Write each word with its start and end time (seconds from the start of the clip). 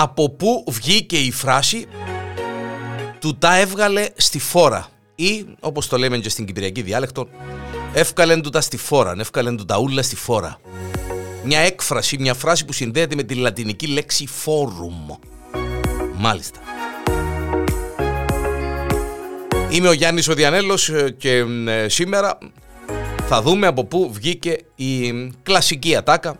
Από 0.00 0.30
πού 0.30 0.64
βγήκε 0.68 1.16
η 1.16 1.30
φράση 1.30 1.86
του 3.20 3.38
τα 3.38 3.58
έβγαλε 3.58 4.06
στη 4.16 4.38
φόρα 4.38 4.88
ή 5.14 5.46
όπως 5.60 5.88
το 5.88 5.98
λέμε 5.98 6.18
και 6.18 6.28
στην 6.28 6.46
κυπριακή 6.46 6.82
διάλεκτο 6.82 7.28
εύκαλεν 7.92 8.42
του 8.42 8.50
τα 8.50 8.60
στη 8.60 8.76
φόρα, 8.76 9.14
εύκαλεν 9.18 9.56
του 9.56 9.64
τα 9.64 9.78
ούλα 9.78 10.02
στη 10.02 10.16
φόρα. 10.16 10.60
Μια 11.44 11.58
έκφραση, 11.58 12.18
μια 12.18 12.34
φράση 12.34 12.64
που 12.64 12.72
συνδέεται 12.72 13.14
με 13.14 13.22
τη 13.22 13.34
λατινική 13.34 13.86
λέξη 13.86 14.28
forum. 14.44 15.16
Μάλιστα. 16.16 16.60
Είμαι 19.70 19.88
ο 19.88 19.92
Γιάννης 19.92 20.28
ο 20.28 20.34
Διανέλος 20.34 20.88
ε, 20.88 21.14
και 21.18 21.44
ε, 21.66 21.88
σήμερα 21.88 22.38
θα 23.28 23.42
δούμε 23.42 23.66
από 23.66 23.84
πού 23.84 24.10
βγήκε 24.12 24.58
η 24.74 25.12
κλασική 25.42 25.96
ατάκα 25.96 26.36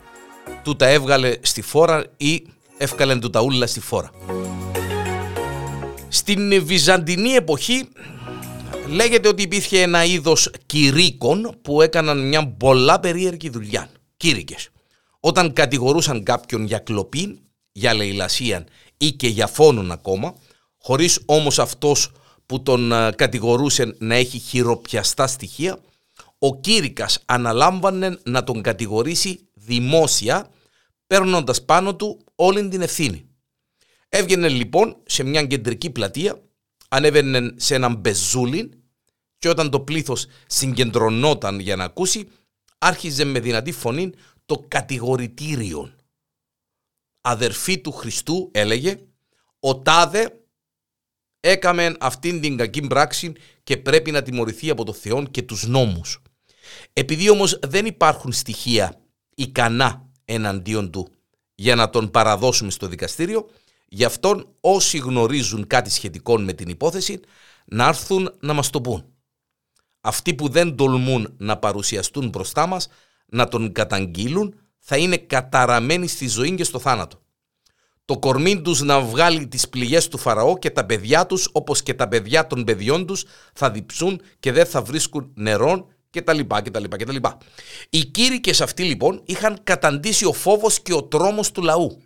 του 0.63 0.77
τα 0.77 0.87
έβγαλε 0.87 1.37
στη 1.41 1.63
φόρα 1.63 2.05
ή 2.17 2.47
εύκαλεν 2.79 3.21
του 3.21 3.31
τα 3.31 3.41
ούλα 3.41 3.67
στη 3.67 3.81
φόρα. 3.81 4.11
Στην 6.09 6.65
Βυζαντινή 6.65 7.31
εποχή 7.31 7.89
λέγεται 8.89 9.29
ότι 9.29 9.43
υπήρχε 9.43 9.81
ένα 9.81 10.05
είδος 10.05 10.51
κηρύκων 10.67 11.59
που 11.63 11.83
έκαναν 11.83 12.29
μια 12.29 12.49
πολλά 12.49 13.01
περίεργη 13.01 13.49
δουλειά. 13.49 13.89
Κήρυκες. 14.17 14.69
Όταν 15.21 15.53
κατηγορούσαν 15.53 16.23
κάποιον 16.23 16.65
για 16.65 16.79
κλοπή, 16.79 17.41
για 17.73 17.95
λαιλασία 17.95 18.67
ή 18.97 19.13
και 19.13 19.29
για 19.29 19.47
φόνον 19.47 19.93
ακόμα, 19.93 20.35
χωρίς 20.79 21.21
όμως 21.27 21.59
αυτός 21.59 22.13
που 22.47 22.63
τον 22.63 22.93
ε, 22.93 23.11
κατηγορούσε 23.17 23.95
να 23.99 24.15
έχει 24.15 24.39
χειροπιαστά 24.39 25.27
στοιχεία, 25.27 25.79
ο 26.39 26.61
κήρυκας 26.61 27.19
αναλάμβανε 27.25 28.19
να 28.25 28.45
τον 28.45 28.63
κατηγορήσει 28.63 29.49
δημόσια, 29.55 30.51
παίρνοντας 31.09 31.65
πάνω 31.65 31.97
του 31.97 32.25
όλη 32.35 32.69
την 32.69 32.81
ευθύνη. 32.81 33.29
Έβγαινε 34.09 34.49
λοιπόν 34.49 35.03
σε 35.07 35.23
μια 35.23 35.47
κεντρική 35.47 35.91
πλατεία, 35.91 36.43
ανέβαινε 36.89 37.55
σε 37.57 37.75
έναν 37.75 37.97
μπεζούλιν 37.97 38.73
και 39.39 39.49
όταν 39.49 39.71
το 39.71 39.81
πλήθος 39.81 40.27
συγκεντρωνόταν 40.47 41.59
για 41.61 41.77
να 41.77 41.85
ακούσει, 41.85 42.29
άρχιζε 42.79 43.25
με 43.25 43.41
δυνατή 43.41 43.73
φωνή 43.73 44.13
το 44.47 44.65
κατηγορητήριο. 44.69 45.93
Αδερφή 47.21 47.81
του 47.81 47.93
Χριστού 47.93 48.51
έλεγε, 48.53 48.99
ο 49.61 49.79
τάδε 49.79 50.45
έκαμε 51.41 51.97
αυτήν 52.01 52.41
την 52.41 52.57
κακή 52.57 52.81
πράξη 52.81 53.33
και 53.65 53.77
πρέπει 53.77 54.11
να 54.11 54.23
τιμωρηθεί 54.23 54.71
από 54.71 54.85
το 54.85 54.93
Θεό 54.93 55.27
και 55.27 55.43
τους 55.43 55.67
νόμους. 55.67 56.23
Επειδή 56.93 57.31
όμως 57.31 57.59
δεν 57.63 57.87
υπάρχουν 57.87 58.33
στοιχεία 58.33 59.01
ικανά 59.35 60.08
εναντίον 60.29 60.91
του 60.91 61.09
για 61.55 61.75
να 61.75 61.91
τον 61.91 62.11
παραδώσουμε 62.11 62.71
στο 62.71 62.87
δικαστήριο, 62.87 63.49
γι' 63.89 64.05
αυτόν 64.05 64.49
όσοι 64.61 64.99
γνωρίζουν 64.99 65.67
κάτι 65.67 65.91
σχετικό 65.91 66.39
με 66.39 66.53
την 66.53 66.69
υπόθεση 66.69 67.21
να 67.65 67.87
έρθουν 67.87 68.35
να 68.41 68.53
μας 68.53 68.71
το 68.71 68.81
πούν. 68.81 69.05
Αυτοί 70.01 70.35
που 70.35 70.49
δεν 70.49 70.77
τολμούν 70.77 71.35
να 71.39 71.57
παρουσιαστούν 71.57 72.29
μπροστά 72.29 72.67
μας, 72.67 72.89
να 73.27 73.49
τον 73.49 73.73
καταγγείλουν, 73.73 74.55
θα 74.79 74.97
είναι 74.97 75.17
καταραμένοι 75.17 76.07
στη 76.07 76.29
ζωή 76.29 76.55
και 76.55 76.65
στο 76.65 76.79
θάνατο. 76.79 77.21
Το 78.05 78.19
κορμί 78.19 78.61
τους 78.61 78.81
να 78.81 79.01
βγάλει 79.01 79.49
τις 79.49 79.69
πληγές 79.69 80.09
του 80.09 80.19
Φαραώ 80.19 80.59
και 80.59 80.71
τα 80.71 80.87
παιδιά 80.87 81.27
τους 81.27 81.49
όπως 81.53 81.83
και 81.83 81.95
τα 81.95 82.09
παιδιά 82.09 82.47
των 82.47 82.65
παιδιών 82.65 83.07
τους 83.07 83.25
θα 83.53 83.71
διψούν 83.71 84.21
και 84.41 84.53
δεν 84.53 84.67
θα 84.67 84.83
βρίσκουν 84.83 85.31
νερό 85.35 85.89
και 86.11 86.23
τα 86.23 86.33
λοιπά 86.33 86.63
και 86.63 86.71
τα 86.71 86.81
λοιπά 86.81 86.97
και 86.97 87.05
τα 87.05 87.13
λοιπά. 87.13 87.39
Οι 87.91 88.05
κήρυκες 88.05 88.61
αυτοί 88.61 88.85
λοιπόν 88.85 89.23
είχαν 89.27 89.61
καταντήσει 89.63 90.25
ο 90.25 90.33
φόβος 90.33 90.81
και 90.83 90.95
ο 90.95 91.05
τρόμος 91.05 91.53
του 91.53 91.63
λαού. 91.63 92.03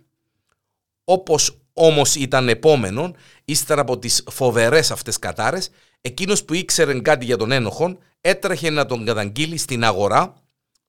Όπως 1.03 1.57
όμως 1.73 2.15
ήταν 2.15 2.49
επόμενον, 2.49 3.15
ύστερα 3.45 3.81
από 3.81 3.99
τις 3.99 4.23
φοβερές 4.29 4.91
αυτές 4.91 5.19
κατάρες, 5.19 5.69
εκείνος 6.01 6.43
που 6.45 6.53
ήξερε 6.53 6.99
κάτι 6.99 7.25
για 7.25 7.37
τον 7.37 7.51
ένοχον 7.51 7.97
έτρεχε 8.21 8.69
να 8.69 8.85
τον 8.85 9.05
καταγγείλει 9.05 9.57
στην 9.57 9.83
αγορά, 9.83 10.33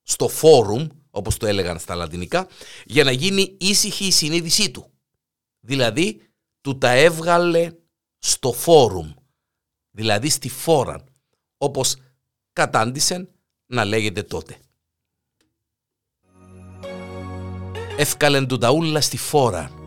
στο 0.02 0.28
φόρουμ, 0.28 0.86
όπως 1.10 1.36
το 1.36 1.46
έλεγαν 1.46 1.78
στα 1.78 1.94
λατινικά, 1.94 2.46
για 2.84 3.04
να 3.04 3.10
γίνει 3.10 3.56
ήσυχη 3.60 4.04
η 4.04 4.10
συνείδησή 4.10 4.70
του. 4.70 4.90
Δηλαδή, 5.60 6.20
του 6.60 6.78
τα 6.78 6.90
έβγαλε 6.90 7.70
στο 8.18 8.52
φόρουμ, 8.52 9.12
δηλαδή 9.90 10.28
στη 10.28 10.48
φόρα, 10.48 11.04
όπως 11.58 11.96
κατάντησεν 12.54 13.28
να 13.66 13.84
λέγεται 13.84 14.22
τότε. 14.22 14.56
Εύκαλεν 17.96 18.46
του 18.46 18.58
τα 18.58 18.70
ούλα 18.70 19.00
στη 19.00 19.16
φόρα 19.16 19.83